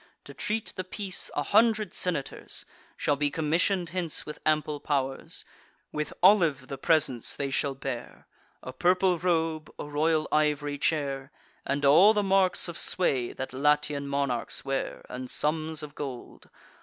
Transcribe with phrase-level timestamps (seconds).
[0.23, 2.65] To treat the peace, a hundred senators
[2.97, 5.45] Shall be commission'd hence with ample pow'rs,
[5.91, 8.25] With olive the presents they shall bear,
[8.63, 11.31] A purple robe, a royal iv'ry chair,
[11.67, 16.49] And all the marks of sway that Latian monarchs wear, And sums of gold.